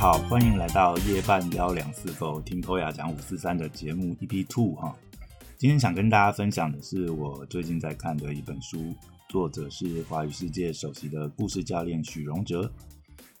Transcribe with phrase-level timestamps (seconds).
[0.00, 4.96] 好，欢迎来到夜半幺两四狗听托雅讲五四三的节目 EP Two 哈。
[5.58, 8.94] 今天想跟大家分享的是我最近在看的一本书，
[9.28, 12.72] 作者是华语世界首席的故事教练许荣哲，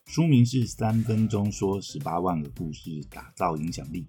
[0.04, 4.02] 书名是《三分钟说十八万个故事，打造影响力》。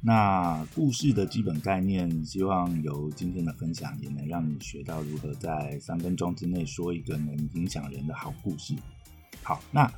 [0.00, 8.74] 那故事的基本概念，希望由今天的分享也能让你学到如何在三分钟之内说一个能影响人的好故事。
[9.44, 9.90] 好，那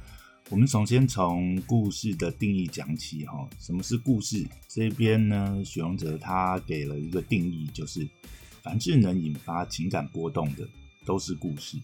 [0.53, 3.49] 我们首先从故事的定义讲起哈。
[3.59, 4.47] 什么是故事？
[4.69, 8.07] 这边呢，许荣哲他给了一个定义，就是
[8.61, 10.69] 凡是能引发情感波动的
[11.07, 11.79] 都是故事。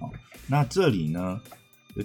[0.00, 0.10] 哦，
[0.48, 1.40] 那这里呢，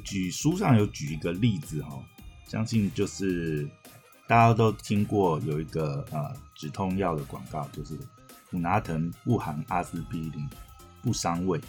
[0.04, 2.00] 举书上有举一个例子哈，
[2.48, 3.68] 相信就是。
[4.26, 8.00] 大家都听过有一个呃止痛药的广告，就是
[8.50, 10.50] 普拿疼不含阿司匹林，
[11.02, 11.60] 不伤胃。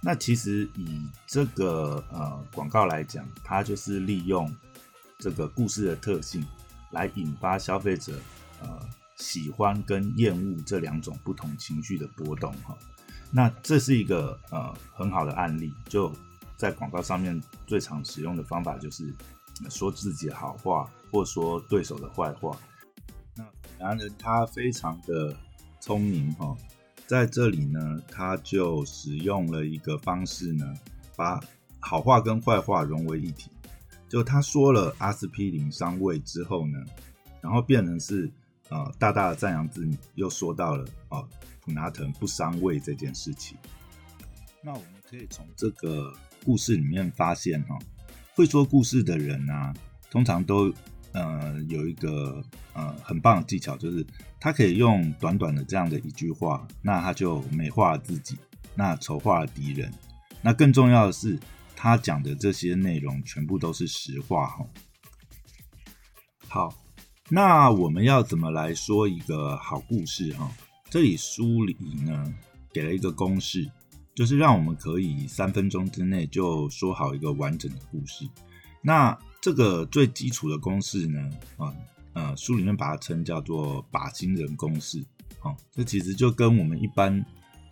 [0.00, 4.50] 那其实以这个呃广告来讲，它就是利用
[5.18, 6.46] 这个故事的特性
[6.90, 8.18] 来引发消费者
[8.62, 8.80] 呃
[9.16, 12.76] 喜欢跟厌恶这两种不同情绪的波动哈。
[13.30, 16.12] 那这是一个呃很好的案例，就
[16.56, 19.14] 在广告上面最常使用的方法就是。
[19.68, 22.56] 说自己的好话，或说对手的坏话。
[23.36, 23.44] 那
[23.78, 25.36] 男人他非常的
[25.80, 26.56] 聪明哈，
[27.10, 30.64] 在这里呢，他就使用了一个方式呢，
[31.16, 31.42] 把
[31.80, 33.50] 好话跟坏话融为一体。
[34.08, 36.78] 就他说了阿司匹林伤胃之后呢，
[37.40, 38.30] 然后变成是
[38.68, 41.28] 呃大大的赞扬自己，又说到了哦
[41.60, 43.58] 普拿疼不伤胃这件事情。
[44.62, 47.76] 那我们可以从这个故事里面发现哈。
[48.36, 49.74] 会说故事的人呢，
[50.12, 50.72] 通常都
[51.12, 54.06] 呃有一个呃很棒的技巧，就是
[54.38, 58.36] 他可以用短短的这样的一句话，那他就美化了自己，
[58.74, 59.92] 那丑化了敌人。
[60.42, 61.38] 那更重要的是，
[61.76, 64.66] 他讲的这些内容全部都是实话哈。
[66.48, 66.74] 好，
[67.28, 70.50] 那我们要怎么来说一个好故事哈？
[70.88, 72.34] 这里书里呢
[72.72, 73.70] 给了一个公式。
[74.12, 78.28] 就是让我们可以三分钟之内就说好一个完整的故事。
[78.82, 81.30] 那这个最基础的公式呢？
[81.56, 81.72] 啊，
[82.12, 85.02] 呃，书里面把它称叫做靶心人公式。
[85.40, 87.24] 啊，这其实就跟我们一般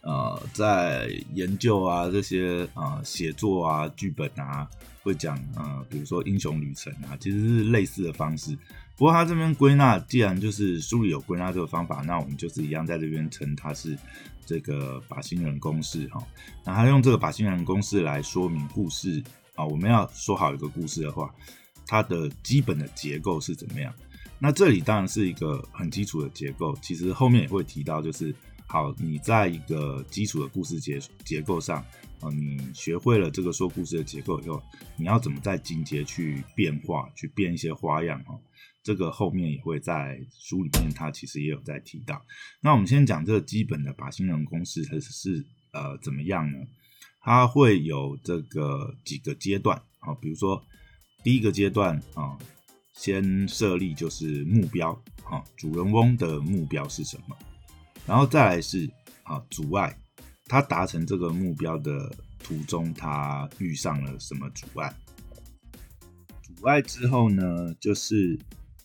[0.02, 4.66] 呃在研究啊这些啊写作啊剧本啊
[5.02, 8.56] 会讲啊，比如说英雄旅程啊，其实是类似的方式。
[8.96, 13.96] 不过他这边归纳，既然就是书里有归纳这个方法，那我们就是一样在这边称它是
[14.46, 16.26] 这个靶心人公式哈。
[16.64, 19.22] 那他用这个靶心人公式来说明故事
[19.58, 21.34] 啊，我们要说好一个故事的话，
[21.84, 23.92] 它的基本的结构是怎么样？
[24.38, 28.32] 那这里当然是一个很基础的结构，其实后面也会提到，就是
[28.68, 31.84] 好，你在一个基础的故事结结构上
[32.20, 34.62] 啊，你学会了这个说故事的结构以后，
[34.96, 38.38] 你要怎么在进阶去变化，去变一些花样哈？
[38.84, 42.24] 这个后面也会在书里面，它其实也有在提到。
[42.60, 46.58] 那我们先讲这个基本的靶心人公式，它是呃怎么样呢？
[47.20, 50.62] 它会有这个几个阶段啊，比如说
[51.22, 52.38] 第一个阶段啊，
[52.94, 54.92] 先设立就是目标
[55.24, 57.36] 啊，主人翁的目标是什么？
[58.06, 58.90] 然后再来是
[59.24, 59.96] 啊阻碍，
[60.46, 64.94] 他达成这个目标的途中，他遇上了什么阻碍？
[66.42, 68.38] 阻碍之后呢，就是。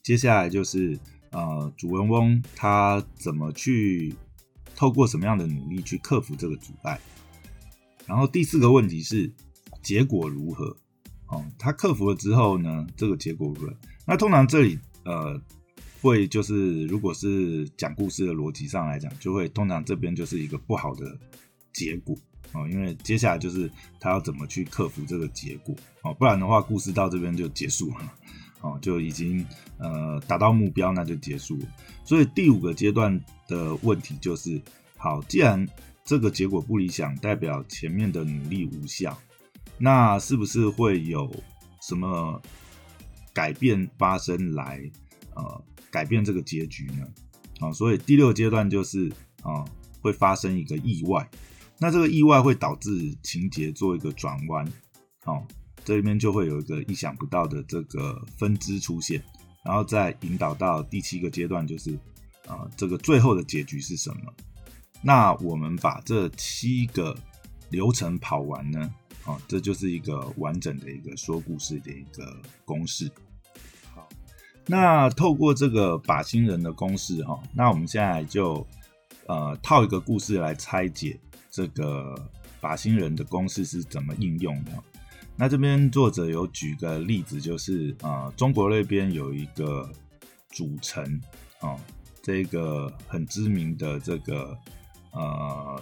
[0.04, 1.00] 接下来就是
[1.32, 4.14] 呃，主人翁他怎么去
[4.76, 7.00] 透过什么样的努力去克服这个阻碍？
[8.06, 9.31] 然后第四个问题是
[9.81, 10.75] 结果如何？
[11.28, 13.74] 哦，他克服了之后呢，这个结果如何？
[14.06, 15.41] 那通常这里呃
[16.02, 21.18] 会就是如果是讲故事的逻辑上来讲，就会通常这边就是一个不好的
[21.72, 22.16] 结果
[22.52, 28.13] 哦，因为接下来就是他要怎么去克服这个结果哦，不然的话故事到这边就结束了。
[28.62, 29.46] 哦，就已经
[29.78, 31.66] 呃达到目标，那就结束了。
[32.06, 34.62] 所以第五个阶段的问题就是：
[34.96, 35.68] 好，既然
[36.03, 39.18] 这个结果不理想，代表前面的努力无效，
[39.78, 41.31] 那是不是会有
[41.81, 42.42] 什么
[43.33, 44.81] 改变发生来
[45.36, 47.07] 呃改变这个结局呢？
[47.60, 49.12] 啊，所以第六阶段就是
[49.42, 49.63] 啊
[50.01, 51.28] 会发生一个意外，
[51.80, 54.68] 那这个意外会导致情节做一个转弯，
[55.24, 55.45] 好。
[55.86, 59.22] 这里面就会有一个意想不到的这个分支出现，
[59.66, 61.92] 然后再引导到第七个阶段，就是
[62.48, 64.33] 啊，这个最后的结局是什么？
[65.04, 67.16] 那我们把这七个
[67.70, 68.94] 流程跑完呢？
[69.26, 72.36] 啊，这就是一个完整的一个说故事的一个
[72.66, 73.10] 公式。
[73.94, 74.08] 好，
[74.66, 78.66] 那透过这个靶心人的公式哈，那我们现在就
[79.28, 81.20] 呃套一个故事来拆解
[81.50, 82.16] 这个
[82.62, 84.72] 靶心人的公式是怎么应用的。
[85.36, 89.90] 那这边作者有举个例子，就是啊，中国那边有一个
[90.50, 91.22] 主城
[91.62, 91.80] 哦，
[92.22, 94.58] 这个很知名的这个
[95.13, 95.81] 呃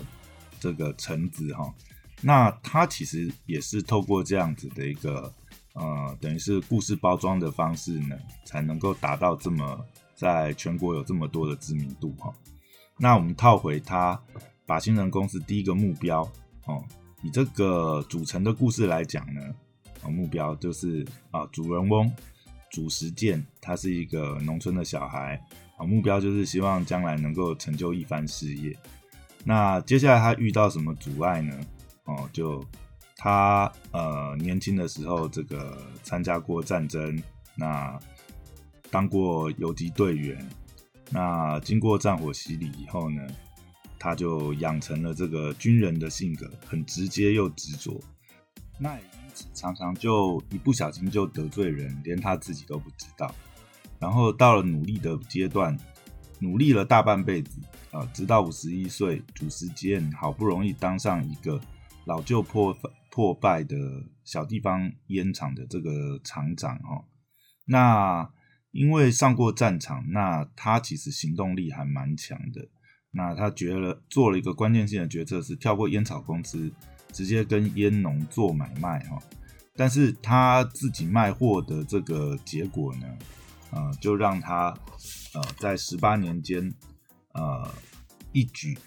[0.60, 1.74] 这个橙子哈，
[2.22, 5.34] 那他其实也是透过这样子的一个
[5.74, 9.84] 呃，等于是故事包装的方式呢，才能够达到这么
[10.16, 12.32] 在全国有这么多的知名度哈。
[12.98, 14.22] 那我们套回他
[14.66, 16.22] 把新人公司第一个目标
[16.66, 16.84] 哦。
[17.24, 19.42] 以这个组成的故事来讲呢，
[20.04, 22.12] 啊，目标就是啊，主人翁
[22.72, 25.40] 主实践，他是一个农村的小孩，
[25.78, 28.76] 啊，目标就是希望将来能够成就一番事业。
[29.44, 31.56] 那接下来他遇到什么阻碍呢？
[32.06, 32.64] 哦，就
[33.16, 37.22] 他呃年轻的时候，这个参加过战争，
[37.56, 38.00] 那
[38.90, 40.50] 当过游击队员，
[41.10, 43.22] 那经过战火洗礼以后呢？
[44.04, 48.02] 他就养成了这个军人的性格，很直接又执着。
[48.80, 53.32] 那也因此常常就一不小心就得罪人，连他自己都不知道。
[54.00, 55.78] 然后到了努力的阶段，
[56.40, 57.60] 努力了大半辈子
[57.92, 61.60] 啊，直到五十一岁，主时间好不容易当上一个
[62.06, 62.76] 老旧破
[63.10, 63.76] 破败的
[64.24, 67.04] 小地方烟厂的这个厂长哈。
[67.66, 68.30] 那
[68.72, 72.66] 因为上过战场，那他其实行动力还蛮强的。
[73.12, 76.72] 那他觉得做了一个关键性的决策，是跳过烟草公司，
[77.12, 79.22] 直接跟烟农做买卖哈。
[79.76, 83.08] 但是他自己卖货的这个结果呢，
[83.72, 84.74] 呃，就让他
[85.34, 86.74] 呃在十八年间，
[87.34, 87.74] 呃
[88.32, 88.78] 一举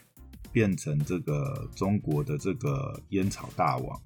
[0.53, 4.01] 变成这个中国的这个烟草大王。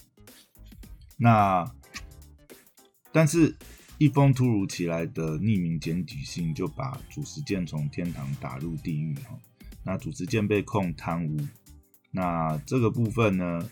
[1.16, 1.64] 那
[3.10, 3.56] 但是，
[3.96, 9.36] 一封突如其来的匿名检举信，就把主持剑从天堂打入地狱哈。
[9.82, 11.36] 那主持剑被控贪污，
[12.10, 13.68] 那这个部分呢，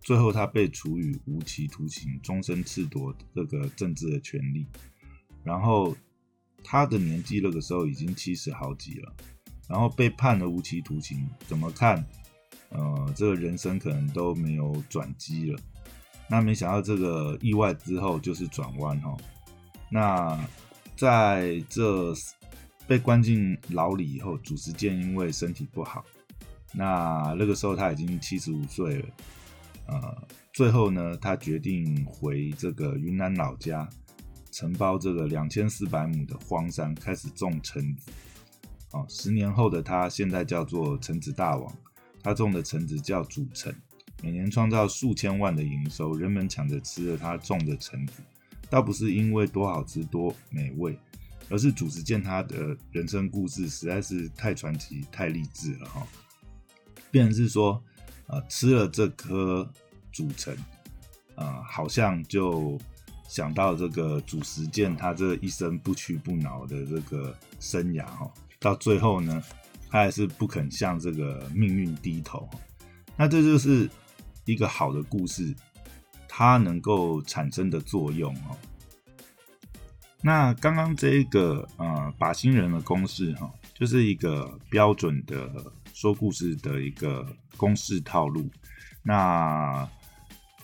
[0.00, 4.66] 最后他被处以无期徒刑，终身褫夺这个政治的权利。
[5.44, 5.96] 然后
[6.64, 9.14] 他的年纪那个时候已经七十好几了，
[9.68, 12.04] 然后被判了无期徒刑，怎么看？
[12.70, 15.60] 呃，这个人生可能都没有转机了。
[16.28, 19.16] 那没想到这个意外之后就是转弯哈。
[19.90, 20.38] 那
[20.96, 22.14] 在这。
[22.88, 26.04] 被关进牢里以后，主持健因为身体不好，
[26.72, 29.08] 那那个时候他已经七十五岁了，
[29.88, 33.88] 呃，最后呢，他决定回这个云南老家，
[34.52, 38.08] 承包这个两千四百亩的荒山，开始种橙子。
[38.96, 41.72] 哦，十年后的他现在叫做橙子大王，
[42.22, 43.74] 他种的橙子叫主橙，
[44.22, 48.14] 每年创造数千万的营收，人们抢着吃了他种的橙子，
[48.70, 50.98] 倒不是因为多好吃多美味。
[51.48, 56.04] 而是主持见他的人生故事实在是太传奇、太励志了哈。
[57.08, 57.80] 变成是说，
[58.26, 59.72] 呃，吃了这颗
[60.10, 60.56] 主橙，
[61.36, 62.76] 呃，好像就
[63.28, 68.28] 想到这个主持见他这一生不屈不挠的这个生涯哈。
[68.66, 69.40] 到最后呢，
[69.88, 72.48] 他还是不肯向这个命运低头。
[73.16, 73.88] 那这就是
[74.44, 75.54] 一个好的故事，
[76.28, 78.58] 它能够产生的作用哦。
[80.20, 85.48] 那刚刚这一个呃把新人的公式哈，就是一个标准的
[85.94, 87.24] 说故事的一个
[87.56, 88.50] 公式套路。
[89.04, 89.88] 那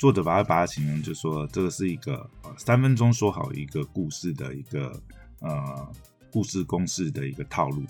[0.00, 5.00] 作者把它把它形容就说这个是一个呃三分钟说好一个故事的一个
[5.38, 5.92] 呃
[6.32, 7.84] 故事公式的一个套路。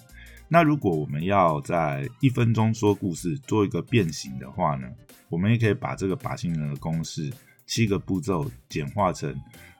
[0.48, 4.86] 那如果我们要在一分钟说故事做一个变形的话呢，
[5.30, 7.32] 我们也可以把这个把新人的公式
[7.66, 9.34] 七个步骤简化成。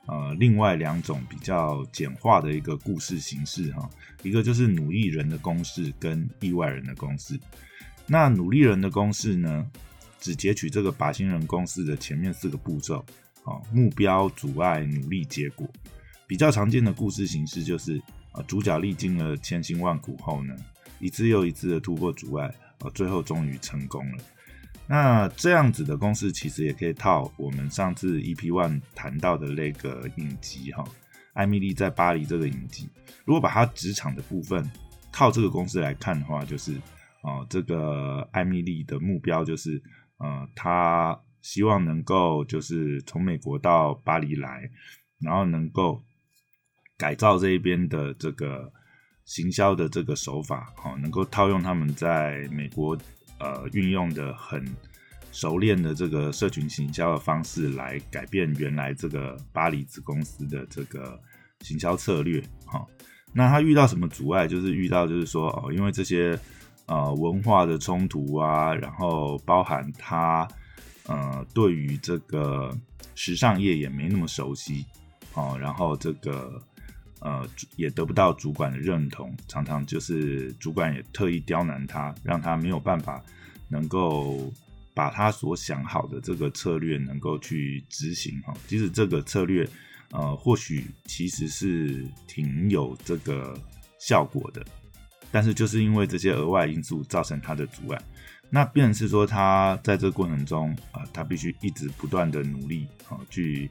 [0.05, 3.89] 呃，另外两种比较简化的一个故事形式哈，
[4.21, 7.39] 一个就是努力人的公式跟意外人的公式。
[8.05, 9.65] 那努力人的公式呢，
[10.19, 12.97] 只截取这个靶心人公式的前面四个步骤，
[13.45, 15.65] 啊，目标、阻碍、努力、结果。
[16.27, 18.01] 比较常见的故事形式就是
[18.33, 20.55] 啊，主角历经了千辛万苦后呢，
[20.99, 22.47] 一次又一次的突破阻碍，
[22.79, 24.23] 啊，最后终于成功了。
[24.85, 30.83] 那这样子的公式其实也可以套我们上次 EP One 谈到的那个影集哈，
[31.33, 32.89] 艾米丽在巴黎这个影集。
[33.23, 34.69] 如果把她职场的部分
[35.11, 36.75] 套这个公式来看的话，就是
[37.21, 39.81] 哦，这个艾米丽的目标就是
[40.17, 44.69] 呃，她希望能够就是从美国到巴黎来，
[45.21, 46.03] 然后能够
[46.97, 48.71] 改造这一边的这个
[49.25, 52.97] 行销的这个手法，哈，能够套用他们在美国。
[53.39, 54.63] 呃，运用的很
[55.33, 61.19] 熟练的这个社群行销的方式来改变原来这个巴黎子公司的这个
[61.59, 62.85] 行销策略，哈。
[63.33, 64.47] 那他遇到什么阻碍？
[64.47, 66.39] 就是遇到就是说哦，因为这些
[66.85, 70.47] 呃文化的冲突啊，然后包含他
[71.07, 72.73] 呃，对于这个
[73.13, 74.85] 时尚业也没那么熟悉，
[75.33, 76.61] 哦，然后这个
[77.23, 83.23] 呃也得不到主管的认同，常常就是主管也特意刁难他，让他没有办法
[83.69, 84.51] 能够
[84.93, 88.53] 把他所想好的这个策略能够去执行哈。
[88.67, 89.67] 即使这个策略
[90.11, 93.57] 呃或许其实是挺有这个
[93.97, 94.63] 效果的，
[95.31, 98.01] 但是就是因为这些额外因素造成他的阻碍。
[98.49, 103.67] 那便是说，他在这个过程中啊，他必须一直不断的努力啊，去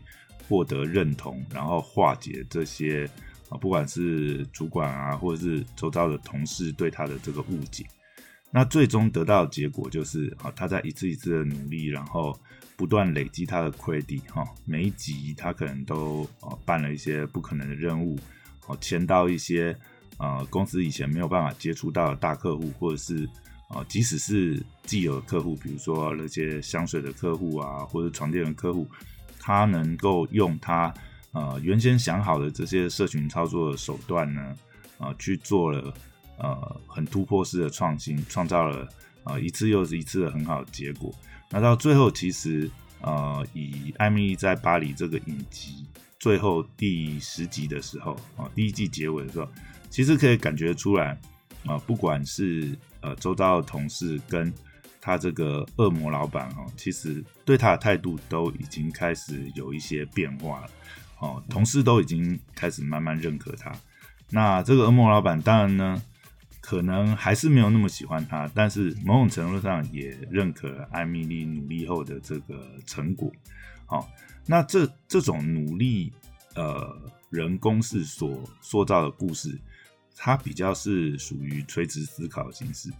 [0.49, 3.09] 获得认同，然后化解这些
[3.52, 7.85] 啊，不管是主管啊，或者是周遭的同事对他的这个误解。
[8.50, 12.38] 那最终得到的结果就是啊，他在一次一次的努力，然后
[12.76, 18.18] 不断累积他的 credit 哈，每一集他可能都啊办了一些不可能的任务，
[18.66, 19.76] 哦，签到一些
[20.18, 23.28] 呃公司以前没有办法接触到的大客户，或者是。
[23.68, 28.87] 啊，即使是既有的客户，比如说那些香水的客户啊，或者床垫的客户，
[29.40, 30.92] 他能够用他
[31.33, 34.57] 呃原先想好的这些社群操作的手段呢，
[34.99, 35.93] 啊，去做了
[36.39, 38.89] 呃很突破式的创新，创造了
[39.25, 41.12] 啊一次又是一次的很好的结果。
[41.51, 42.71] 那到最后，其实
[43.01, 45.87] 呃以艾米丽在巴黎这个影集
[46.19, 49.49] 最后第十集的时候啊，第一季结尾的时候，
[49.91, 51.19] 其实可以感觉出来
[51.67, 54.53] 啊，不管是呃，周遭的同事跟
[55.01, 60.71] 他这个恶魔老板哦，其实对他的态度都已经开始有一些变化了
[61.23, 61.43] 哦。
[61.49, 63.73] 同事都已经开始慢慢认可他。
[64.29, 66.02] 那这个恶魔老板当然呢，
[66.61, 73.33] 可能还是没有那么喜欢他，但是某种程度上也认可艾米丽努力后的这个成果。
[73.87, 74.07] 好，
[74.45, 76.12] 那这这种努力
[76.55, 76.95] 呃
[77.31, 79.59] 人公式所塑造的故事。
[80.14, 82.91] 它比较是属于垂直思考的形式，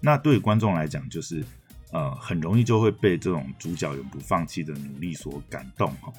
[0.00, 1.44] 那对观众来讲，就是
[1.90, 6.10] 呃很容易就会被这种主角永不放弃的努力所感动哈。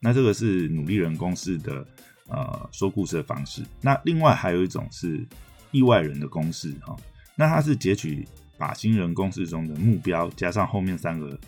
[0.00, 1.86] 那这个是努力人公式的
[2.28, 3.62] 呃说故事的方式。
[3.80, 5.26] 那另外还有一种是
[5.70, 6.96] 意外人的公式哈，
[7.36, 8.26] 那它是截取
[8.58, 11.38] 靶心人公式中的目标，加上后面三个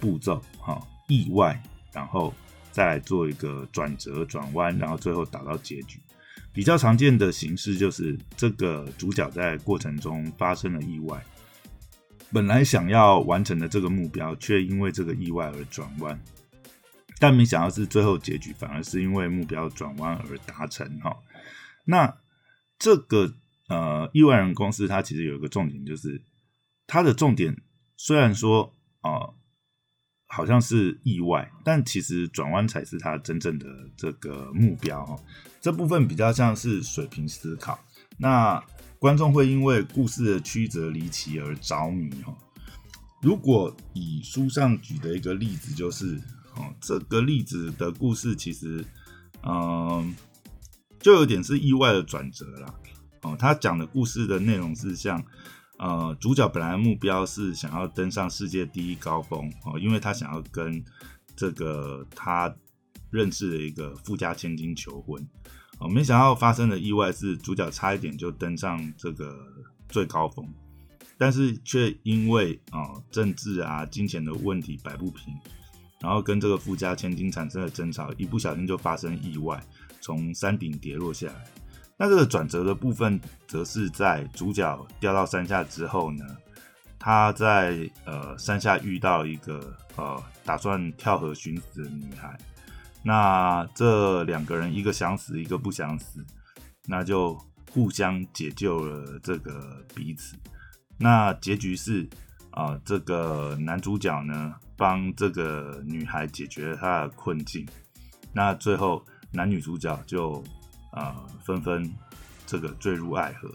[0.00, 1.60] 步骤哈，意外，
[1.92, 2.32] 然后
[2.70, 6.00] 再来做一个转折转弯，然后最后达到结局。
[6.52, 11.22] 比较常见的形式就是这个主角在过程中发生了意外，
[12.32, 16.18] 本来想要完成的这个目标，却因为这个意外而转弯，
[17.18, 21.16] 但没想到是最后结局反而是因为目标转弯而达成哈。
[21.84, 22.18] 那
[22.78, 23.34] 这个
[23.68, 26.22] 呃意外人公司它其实有一个重点，就是
[26.86, 27.56] 它的重点
[27.96, 29.34] 虽然说啊。
[30.30, 35.16] 好像是意外，但其实转弯才是它真正的这个目标哈。
[35.58, 37.82] 这部分比较像是水平思考，
[38.18, 38.62] 那
[38.98, 42.36] 观众会因为故事的曲折离奇而着迷哈。
[43.22, 46.20] 如果以书上举的一个例子，就是
[46.58, 48.84] 哦，这个例子的故事其实，
[49.42, 50.14] 嗯，
[51.00, 52.74] 就有点是意外的转折啦。
[53.22, 55.24] 哦，他讲的故事的内容是像。
[55.80, 60.84] 呃，主角本来目标是想要登上世界第一高峰哦，因为他想要跟
[61.36, 62.52] 这个他
[63.12, 65.24] 认识的一个富家千金求婚
[65.78, 69.38] 哦，没想到发生的意外是主角差一点就登上这个
[69.88, 70.52] 最高峰，
[71.16, 75.32] 但是却因为啊政治啊金钱的问题摆不平，
[76.00, 79.62] 然后跟这个富家千金产生了争吵，一不小心就发生意外，
[80.00, 81.44] 从山顶跌落下来。
[81.96, 86.24] 那这个转折的部分，则是在主角掉到山下之后呢，
[86.96, 92.38] 他在呃山下遇到一个呃打算跳河寻死的女孩，
[93.02, 96.24] 那这两个人一个想死，一个不想死，
[96.86, 97.36] 那就
[97.72, 100.36] 互相解救了这个彼此。
[100.96, 102.08] 那结局是
[102.52, 107.68] 啊，这个男主角呢帮这个女孩解决她的困境，
[108.32, 110.42] 那最后男女主角就。
[110.90, 111.88] 啊，纷纷
[112.46, 113.48] 这个坠入爱河。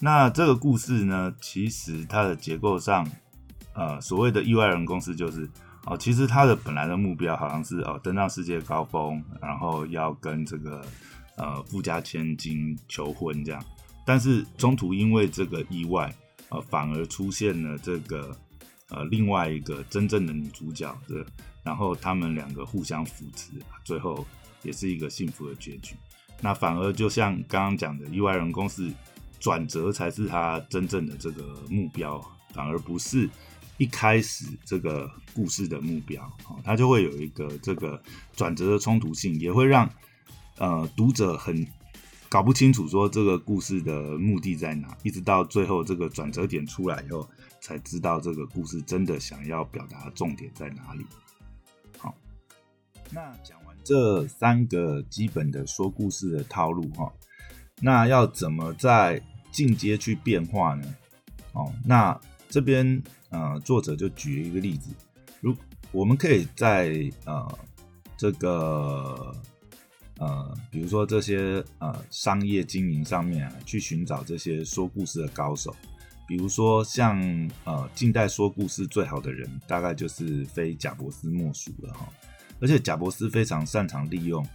[0.00, 3.08] 那这个故事呢，其实它的结构上，
[3.74, 5.48] 呃，所谓的意外人公司就是
[5.84, 10.84] 哦，其实它的本来的目标好像是哦，登上世界高峰，然后要跟这个
[11.36, 13.64] 呃富家千金求婚这样。
[14.04, 16.12] 但是中途因为这个意外，
[16.48, 18.36] 呃，反而出现了这个
[18.90, 21.24] 呃另外一个真正的女主角的，
[21.62, 23.50] 然后他们两个互相扶持，
[23.84, 24.26] 最后
[24.62, 25.96] 也是一个幸福的结局。
[26.40, 28.92] 那反而就像刚刚讲的，意外人公司
[29.40, 33.28] 转折才是他真正的这个目标，反而不是
[33.78, 36.22] 一开始这个故事的目标。
[36.48, 38.00] 哦，他就会有一个这个
[38.34, 39.90] 转折的冲突性，也会让
[40.58, 41.66] 呃读者很
[42.28, 47.28] 搞不清楚说这个故事的目的在哪，一直到最后这个转折点出来以后，
[47.66, 51.04] 才知道这个故事真的想要表达的重点在哪里。
[51.98, 52.14] 好，
[53.10, 57.12] 那讲完这三个基本的说故事的套路哈，
[57.80, 59.20] 那要怎么在
[59.50, 60.94] 进阶去变化呢？
[61.54, 62.16] 哦，那
[62.48, 64.90] 这边呃作者就举了一个例子，
[65.40, 65.52] 如
[65.90, 67.58] 我们可以在呃
[68.16, 69.34] 这个。
[70.18, 75.76] 呃，比如说这些呃商业经营上面啊，去寻找这些说故事的高手，
[76.26, 77.20] 比如说像
[77.64, 82.08] 呃近代说故事最好的人，大概就是非贾伯斯莫属了哈。
[82.60, 84.46] 而且贾伯斯非常擅长利用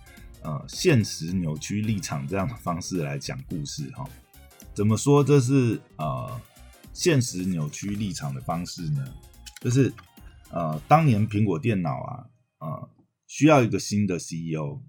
[0.41, 4.03] 呃现实扭曲立场这样的方式来讲故事哈。
[4.73, 6.41] 怎么说这是呃
[6.93, 9.05] 现实扭曲立场的方式呢？
[9.61, 9.93] 就是
[10.49, 12.25] 呃当年苹果电脑啊
[12.59, 12.89] 呃
[13.27, 14.81] 需要一个新的 CEO。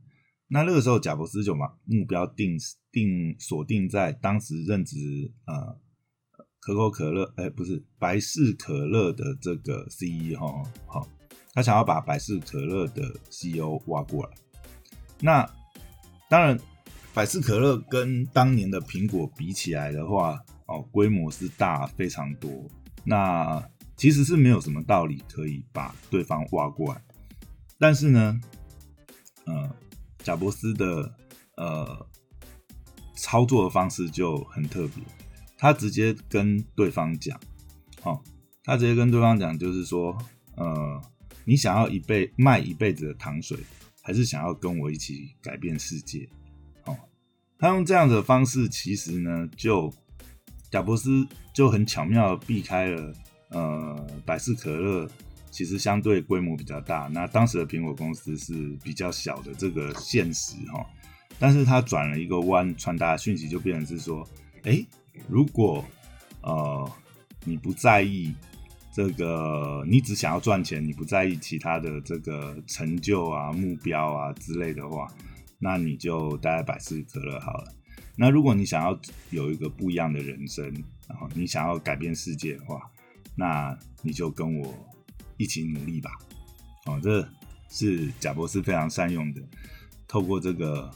[0.48, 2.58] 那那个时候，贾伯斯就把目标定
[2.90, 5.80] 定锁定在当时任职呃
[6.62, 11.04] 可口可乐，哎，不是百事可乐的这个 CEO 哈，
[11.52, 14.30] 他想要把百事可乐的 CEO 挖过来。
[15.20, 15.44] 那
[16.30, 16.58] 当然，
[17.12, 22.50] 百事可乐跟当年的苹果比起来的话，哦，规模是大非常多。
[23.04, 23.62] 那
[23.96, 27.02] 其实是没有什么道理可以把对方挖过来，
[27.78, 28.40] 但是呢，
[29.44, 29.70] 呃。
[30.24, 31.12] 贾伯斯的
[31.56, 32.06] 呃
[33.16, 35.02] 操作的方式就很特别，
[35.62, 37.38] 他直接跟对方讲，
[38.02, 38.20] 哦，
[38.64, 40.18] 他直接跟对方讲，就是说，
[40.56, 41.00] 呃，
[41.44, 43.56] 你想要一辈卖一辈子的糖水，
[44.02, 46.28] 还是想要跟我一起改变世界？
[46.86, 46.98] 哦，
[47.60, 49.94] 他用这样的方式，其实呢，就
[50.68, 53.14] 贾伯斯就很巧妙避开了
[53.50, 55.08] 呃百事可乐。
[55.52, 60.84] 其实相对规模比较大，那当时的苹果公司是比较小的这个现实哈，
[61.38, 64.26] 但是他转了一个弯，传达讯息就变成是说，
[64.64, 64.84] 哎，
[65.28, 65.84] 如果
[66.42, 66.90] 呃
[67.44, 68.34] 你不在意
[68.92, 75.06] 这个，你只想要赚钱，你不在意其他的这个成就啊、目标啊之类的话，
[75.58, 77.72] 那你就待在百事可乐好了。
[78.16, 78.98] 那如果你想要
[79.30, 80.64] 有一个不一样的人生，
[81.08, 82.90] 然后你想要改变世界的话，
[83.34, 84.74] 那你就跟我。
[85.38, 86.10] 一起努力吧，
[86.86, 87.26] 哦，这
[87.68, 89.42] 是贾博士非常善用的，
[90.06, 90.88] 透过这个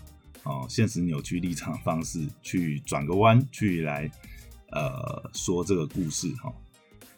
[0.46, 4.10] 哦现实扭曲立场方式去转个弯，去来
[4.70, 6.50] 呃说这个故事哈。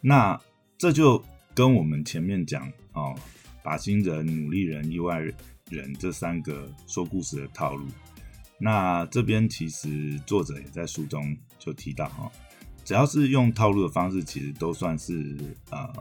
[0.00, 0.40] 那
[0.76, 1.22] 这就
[1.54, 3.14] 跟我们前面讲哦，
[3.62, 5.20] 把心人、努力人、意外
[5.70, 7.86] 人这三个说故事的套路。
[8.58, 12.32] 那这边其实作者也在书中就提到哈，
[12.84, 15.36] 只要是用套路的方式，其实都算是
[15.70, 15.92] 呃。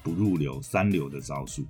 [0.00, 1.66] 不入流三流的招数，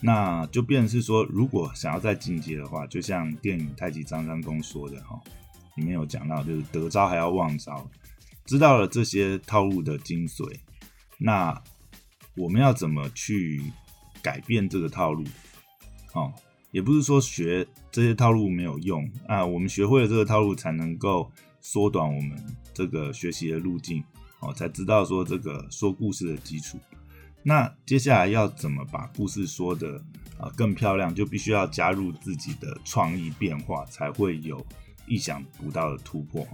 [0.00, 5.18] 那就变是说，如果想要再进阶的话，就像电影《太极张三公》说的哈，
[5.76, 7.88] 里面有讲到，就是得招还要忘招。
[8.44, 10.44] 知道了这些套路的精髓，
[11.18, 11.60] 那
[12.36, 13.62] 我们要怎么去
[14.22, 15.24] 改变这个套路？
[16.12, 16.32] 哦，
[16.70, 22.36] 也不是说学这些套路没有用啊，我们学会了这个套路，才能够缩短我们
[22.74, 24.04] 这个学习的路径
[24.40, 26.78] 哦，才知道说这个说故事的基础。
[27.48, 30.02] 那接下来要怎么把故事说的
[30.36, 34.66] 啊更漂亮，就必须要加入自己的创意变化，才会有
[35.06, 36.44] 意想不到的突破。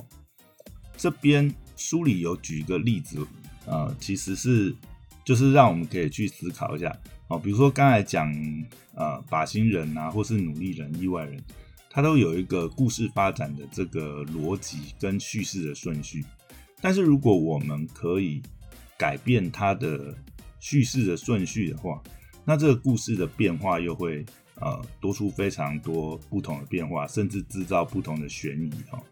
[0.95, 3.27] 这边书里有举一个例子，
[3.65, 4.77] 呃，其实是
[5.25, 6.95] 就是让我们可以去思考一下
[7.29, 8.31] 哦，比如说刚才讲
[8.95, 11.43] 呃靶心人啊，或是努力人、意外人，
[11.89, 16.23] 他都有一个故事发展的这个逻辑跟叙事的顺序，
[16.83, 18.43] 但是如果我们可以
[18.99, 20.15] 改变它的。
[20.63, 22.01] 叙事的顺序的话，
[22.45, 29.03] 那这个故事的变化又会呃多出非常多不同的变化，甚至制造不同的悬疑哈。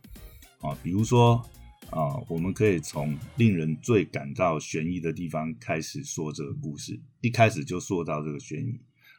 [0.60, 1.44] 啊，比如说
[1.90, 8.78] 啊，我们可以从令人最感到悬疑的地方开始说这个故事，一开始就说到这个悬疑，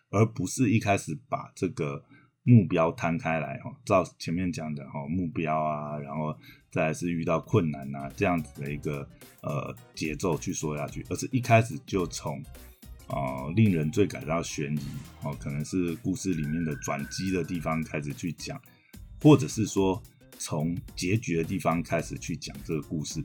[0.09, 2.01] 而不是一开始把这个
[2.43, 6.35] 目标摊开来哈，照前面讲的哈目标啊，然后
[6.71, 9.07] 再是遇到困难啊这样子的一个。
[9.43, 12.39] 呃，节奏去说下去，而是一开始就从
[13.07, 14.81] 啊令人最感到悬疑
[15.23, 18.61] 哦，可能是故事里面的转机的地方开始去讲，
[19.19, 19.99] 或者是说
[20.37, 23.19] 从结局的地方开始去讲这个故事，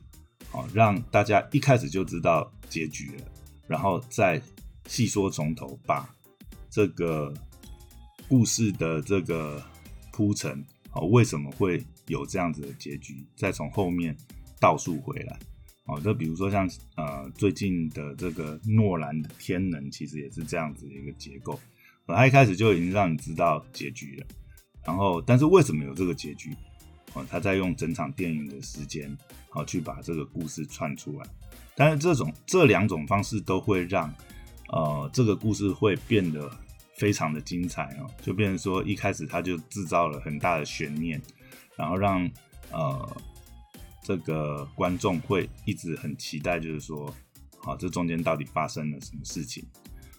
[0.50, 3.24] 好让大家一开始就知道结局了，
[3.66, 4.40] 然后再
[4.86, 6.08] 细说从头，把
[6.70, 7.30] 这个
[8.28, 9.62] 故事的这个
[10.12, 14.16] 铺陈哦，为什么会有这样子的结局，再从后面
[14.60, 15.38] 倒数回来。
[15.86, 21.58] 哦，就比如说像呃最近的这个诺兰的《天能》，其实也是这样子的一个结构。
[22.08, 24.26] 他一开始就已经让你知道结局了，
[24.84, 26.54] 然后但是为什么有这个结局？
[27.14, 29.16] 哦，他在用整场电影的时间，
[29.48, 31.26] 好去把这个故事串出来。
[31.74, 34.12] 但是这种这两种方式都会让
[34.68, 36.50] 呃这个故事会变得
[36.98, 41.20] 非常的精彩哦，就变成说一开始他就制造了很大的悬念，
[41.76, 42.28] 然后让
[42.70, 43.16] 呃
[44.02, 47.14] 这个观众会一直很期待，就是说，
[47.58, 49.64] 好这中间到底发生了什么事情？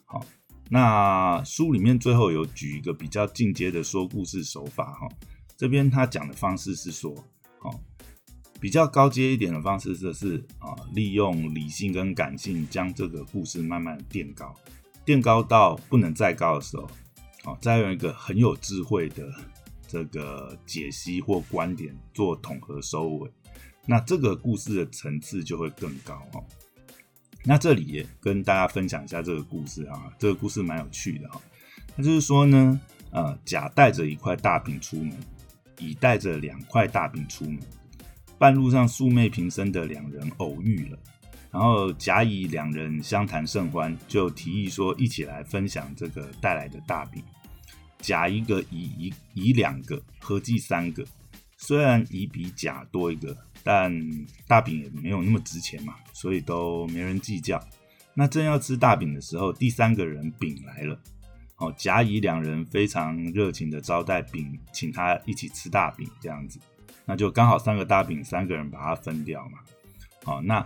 [0.05, 0.25] 好，
[0.69, 5.07] 那书里面最后有举一个比较进阶的说故事手法哈，
[5.55, 7.15] 这边他讲的方式是说，
[7.59, 7.79] 好。
[8.59, 14.51] 比较高阶一点的方式就是啊，利用理性跟感性将这个故事慢慢垫高，
[15.07, 16.85] 垫高到不能再高的时候，
[17.45, 19.33] 好，再用一个很有智慧的
[19.87, 23.31] 这个解析或观点做统合收尾，
[23.85, 26.43] 那这个故事的层次就会更高哦。
[27.45, 31.41] 那这里也跟大家分享一下这个故事啊，这个故事蛮有趣的哈。
[31.95, 32.77] 那就是说呢，
[33.11, 35.17] 呃，甲带着一块大饼出门，
[35.79, 37.57] 乙带着两块大饼出门。
[38.37, 40.99] 半路上素昧平生的两人偶遇了，
[41.57, 47.23] 然后甲乙两人相谈甚欢，就提议说一起来分享这个带来的大饼。
[47.97, 51.03] 甲一个，乙一乙两个，合计三个。
[51.57, 53.91] 虽然乙比甲多一个，但
[54.47, 57.59] 大饼也没有那么值钱嘛，所以都没人计较。
[58.13, 60.99] 那正要吃大饼的时候，第三个人丙来了。
[61.55, 66.59] 哦，甲乙两人非常热情的招待丙，请他一起吃大饼，这样子。
[67.03, 69.57] 那就刚好三个大饼，三个人把它分掉嘛。
[70.23, 70.63] 好，那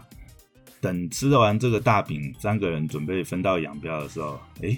[0.81, 4.75] 等吃完这个大饼，三个人准备分道扬镳的时候，哎，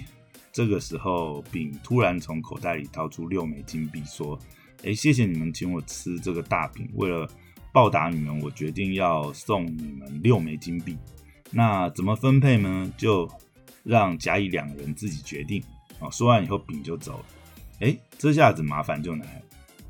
[0.52, 4.38] 这个时候丙突然从口袋里掏出六枚金币，说
[4.84, 7.28] ：“哎，谢谢你们请我吃这个大饼，为了
[7.72, 10.96] 报答你们，我决定要送你们六枚金币。
[11.50, 12.92] 那怎么分配呢？
[12.96, 13.28] 就
[13.82, 15.60] 让甲乙两人自己决定。”
[15.98, 17.24] 哦，说完以后，丙就走了。
[17.80, 19.42] 哎，这下子麻烦就来了，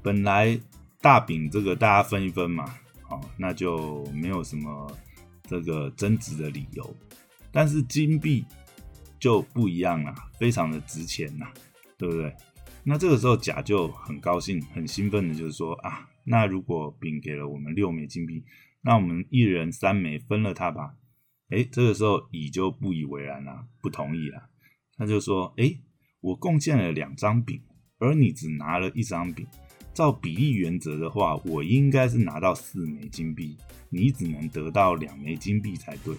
[0.02, 0.58] 本来。
[1.00, 2.64] 大饼这个大家分一分嘛，
[3.02, 4.90] 好，那就没有什么
[5.48, 6.96] 这个增值的理由。
[7.52, 8.44] 但是金币
[9.18, 11.46] 就不一样了，非常的值钱呐，
[11.96, 12.34] 对不对？
[12.82, 18.44] 那这个时候甲就很高兴、很兴奋的，就是说啊，那如果丙给了我们六枚金币，
[18.82, 20.96] 那我们一人三枚分了它吧。
[21.48, 24.50] 哎，这个时候乙就不以为然了，不同意了。
[24.96, 25.74] 他就说，哎，
[26.20, 27.62] 我贡献了两张饼，
[27.98, 29.46] 而你只拿了一张饼。
[29.94, 33.56] 照比例原则的话，我应该是拿到四枚金币，
[33.88, 36.14] 你只能得到两枚金币才对。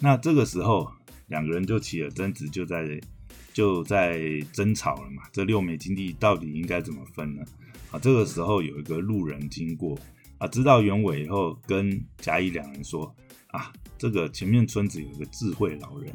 [0.00, 0.90] 那这个时候，
[1.26, 2.98] 两个人就起了争执，就在
[3.52, 5.22] 就在争吵了嘛。
[5.30, 7.44] 这六枚金币到底应该怎么分呢？
[7.90, 9.98] 啊，这个时候有一个路人经过，
[10.38, 13.14] 啊，知道原委以后，跟甲乙两人说：
[13.48, 16.10] 啊，这个前面村子有一个智慧老人，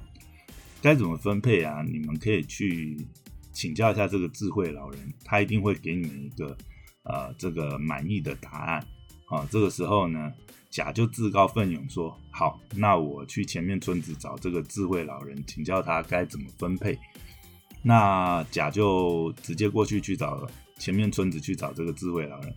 [0.82, 1.84] 该怎么分配啊？
[1.84, 2.98] 你们可以去。
[3.54, 6.58] 请教一下这个智慧老人，他一定会给你们一个
[7.04, 8.86] 呃这个满意的答案
[9.28, 9.48] 啊。
[9.52, 10.34] 这个时候呢，
[10.72, 16.98] 甲就自告奋勇说：“好，那我去前面村子找这个智慧老人，请教他该怎么分配。”
[17.84, 20.48] 那甲就直接过去去找
[20.80, 22.54] 前面村子去找这个智慧老人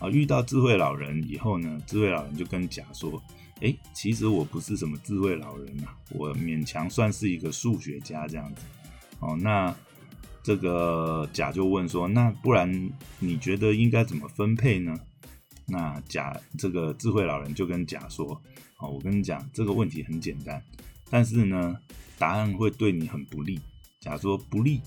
[0.00, 0.10] 啊。
[0.10, 3.22] 遇到智慧老人以后呢，智慧老人就跟甲说
[3.62, 8.62] ：“哎，其实我不是什么智慧老人啊，我勉强算是一个数学家这样子。”
[9.20, 9.72] 哦，那。
[10.42, 14.98] 这个甲就问说：“那不然你觉得应该怎么分配呢？”
[15.68, 18.26] 那甲这个智慧老人就跟甲说
[18.80, 20.60] ：“哦，我跟你讲，这个问题很简单，
[21.10, 21.76] 但是呢，
[22.18, 23.60] 答案会对你很不利。”
[24.00, 24.80] 甲说：“不利？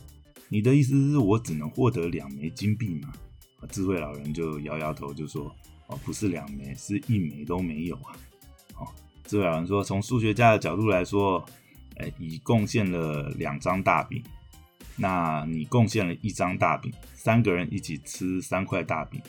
[0.50, 3.14] 你的意思是我只能获得两枚金币吗？”
[3.70, 5.56] 智慧老人就摇摇头就说
[5.88, 8.18] ：“哦，不是两枚，是一枚都没有啊。”
[8.76, 8.88] 哦，
[9.24, 11.46] 智慧老人说：“从数学家的角度来说，
[11.98, 14.22] 哎，已贡献了两张大饼。”
[14.96, 19.22] 那你贡献了一张大饼，三个人一起吃三块大饼。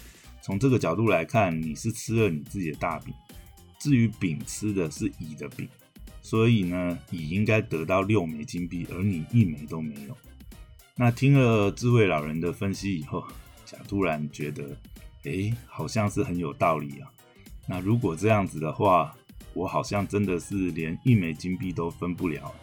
[0.43, 3.15] 从这个角度来看，你是吃了你自己的大饼。
[3.79, 5.69] 至于丙吃的是乙的饼，
[6.23, 10.17] 所以呢，乙应该得到六枚金币，而你一枚都没有。
[10.97, 13.25] 那听了智慧老人的分析以后，
[13.65, 14.77] 甲突然觉得，
[15.25, 17.11] 哎，好像是很有道理啊。
[17.67, 19.15] 那如果这样子的话，
[19.55, 22.55] 我好像真的是连一枚金币都分不了。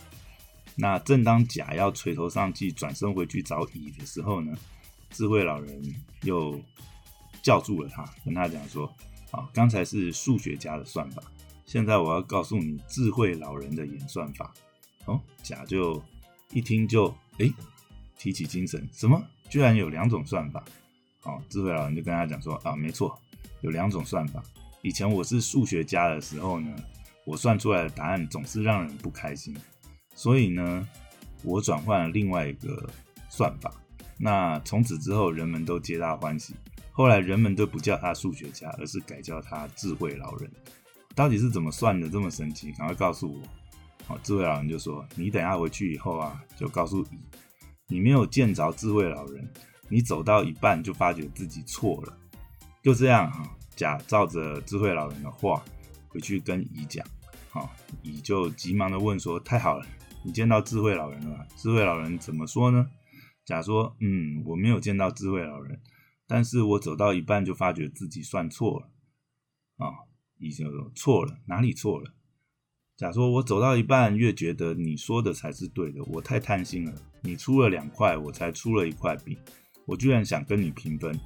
[0.81, 4.51] 那正当甲要垂头丧气转身回去找乙的时候呢，
[5.11, 5.79] 智慧老人
[6.23, 6.59] 又
[7.43, 8.91] 叫住了他，跟他讲说
[9.29, 11.21] ：“啊，刚才是数学家的算法，
[11.67, 14.51] 现在我要告诉你智慧老人的演算法。”
[15.05, 16.01] 哦，甲就
[16.51, 17.47] 一听就哎
[18.17, 19.23] 提起精神，什么？
[19.51, 20.63] 居然有两种算法？
[21.21, 23.15] 哦，智慧老人就跟他讲说：“啊，没错，
[23.61, 24.43] 有两种算法。
[24.81, 26.75] 以前我是数学家的时候呢，
[27.23, 29.55] 我算出来的答案总是让人不开心。”
[30.21, 30.87] 所以呢，
[31.41, 32.87] 我转换了另外一个
[33.27, 33.73] 算法。
[34.19, 36.53] 那从此之后，人们都皆大欢喜。
[36.91, 40.47] 后来人们都不叫他数学家，而是改叫他智慧老人。
[41.15, 42.71] 到底是怎么算的这么神奇？
[42.73, 43.41] 赶快告诉我！
[44.05, 47.19] 好，智慧老人就说：“你等下回去以后啊，就告诉乙，
[47.87, 49.51] 你没有见着智慧老人，
[49.89, 52.15] 你走到一半就发觉自己错了。”
[52.83, 55.63] 就这样哈，甲照着智慧老人的话
[56.09, 57.03] 回去跟乙讲。
[57.49, 59.85] 好，乙就急忙的问说：“太好了，
[60.23, 61.47] 你见到智慧老人了？
[61.55, 62.89] 智慧老人怎么说呢？”
[63.45, 65.79] 甲说：“嗯，我没有见到智慧老人，
[66.27, 68.89] 但是我走到一半就发觉自己算错了。”
[69.77, 70.05] 啊，
[70.37, 72.13] 乙就说：“错了，哪里错了？”
[72.97, 76.93] 甲说：“我走到一半，越觉得你说的才是对的，我太贪心了。
[77.21, 79.35] 你出了两块，我才出了一块饼，
[79.85, 81.17] 我居然想跟你平分。”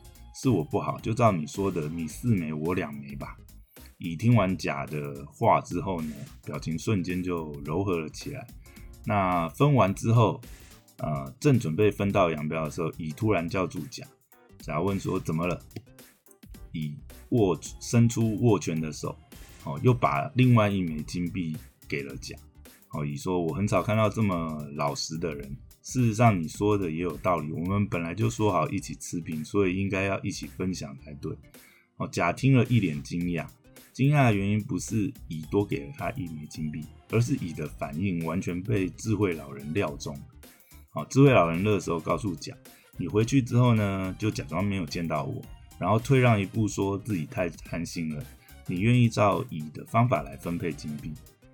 [0.42, 3.38] 是我不好，就照你说的，你四枚，我两枚吧。
[4.00, 8.46] 乙听完甲的话之后呢，表情瞬间就柔和了起来。
[9.06, 10.42] 那分完之后，
[10.98, 14.06] 呃，正准备分道扬镳的时候，乙突然叫住甲，
[14.60, 15.62] 甲问说：“怎么了？”
[16.74, 16.98] 乙
[17.30, 19.18] 握伸出握拳的手，
[19.64, 21.56] 哦，又把另外一枚金币
[21.88, 22.36] 给了甲。
[22.92, 27.52] 哦，乙说：“我很少看到这么老实的人。”事实上，你说的也有道理。
[27.52, 31.32] 我们本来就说好一起持平，所以应该要一起分享才对。
[31.98, 33.46] 哦，甲听了一脸惊讶。
[33.96, 40.14] 惊讶的原因不是乙多给了他一枚金币，而是乙的反应完全被智慧老人料中。
[40.90, 42.54] 好，智慧老人这时候告诉甲
[43.00, 45.42] ：“你回去之后呢，就假装没有见到我，
[45.80, 48.22] 然后退让一步，说自己太贪心了。
[48.68, 51.14] 你愿意照乙的方法来分配金币。”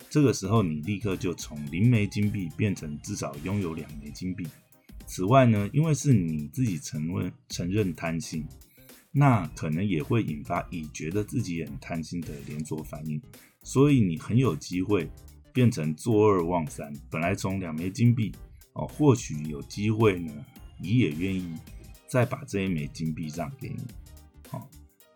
[0.10, 4.48] 这个时候，你立刻就从零枚金币变成至少拥有两枚金币。
[5.06, 8.44] 此外呢，因为是你自己承认承认贪心，
[9.12, 13.22] 那可能也会引发乙觉得自己很贪心的连锁反应，
[13.64, 15.10] 所以你很有机会
[15.54, 16.92] 变成作二忘三。
[17.10, 18.32] 本来从两枚金币
[18.74, 20.34] 哦，或许有机会呢，
[20.82, 21.54] 乙也愿意
[22.08, 23.84] 再把这一枚金币让给你。
[24.50, 24.70] 好，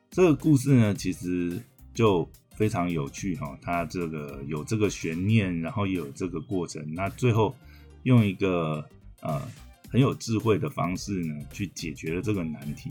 [0.10, 1.62] 这个故事呢，其实
[1.94, 2.30] 就。
[2.56, 6.82] 非常有趣哈，它这个有这个悬念，然后有这个过程。
[6.94, 7.54] 那最后
[8.04, 8.82] 用一个
[9.20, 9.46] 呃
[9.90, 12.90] 很有智慧的方式呢，去解决了这个难题。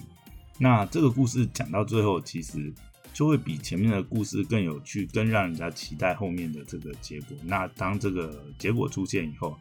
[0.58, 2.72] 那这个故事讲到最后，其实
[3.12, 7.36] 就会比前面的故事更有趣，更让人家期待后面的这个结果。
[7.42, 9.58] 那当这个结果出现以后，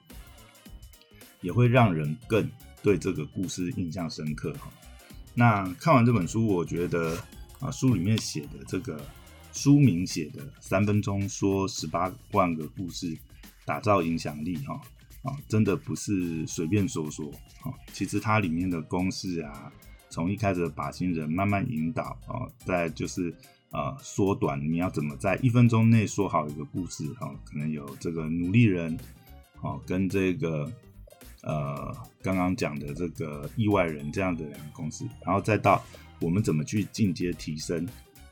[1.41, 2.49] 也会让人更
[2.81, 4.71] 对这个故事印象深刻哈。
[5.33, 7.17] 那看完这本书，我觉得
[7.59, 8.99] 啊，书里面写的这个。
[9.55, 13.15] 书名写的三分钟说十八万个故事，
[13.65, 14.73] 打造影响力哈
[15.21, 17.71] 啊，真的不是随便说说哈。
[17.93, 19.71] 其实它里面的公式啊，
[20.13, 23.33] 从一开始的靶心人慢慢引导啊，再就是
[23.71, 27.33] 呃缩短，你要怎么在一分钟内说好一个故事哈？
[27.43, 28.95] 可能有这个努力人
[29.61, 30.71] 哦，跟这个
[31.41, 35.83] 呃刚刚讲的这个意外人这样的两个公司，然后再到
[36.19, 37.87] 我们怎么去进阶提升。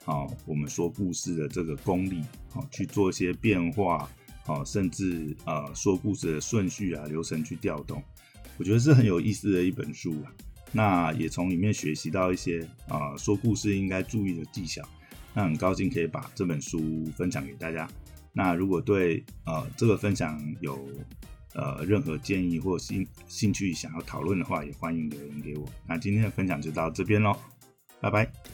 [0.06, 4.08] 好，我们说故事的这个功力，好去做一些变化，
[4.46, 8.04] 好，甚至呃说故事的顺序啊流程去调动，
[8.60, 10.15] 我觉得是很有意思的一本书。
[10.71, 14.81] 那也从里面学习到一些啊说故事应该注意的技巧。
[15.34, 17.88] 那很高兴可以把这本书分享给大家。
[18.34, 20.88] 那如果对呃这个分享有
[21.53, 25.65] 呃任何建议或兴兴趣想要讨论的话，也欢迎留言给我。
[25.88, 27.36] 那今天的分享就到这边喽，
[27.99, 28.50] 拜拜。